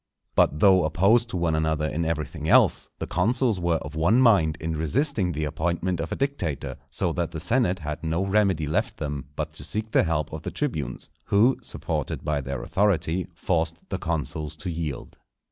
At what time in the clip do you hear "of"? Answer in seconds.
3.83-3.93, 5.99-6.11, 10.33-10.41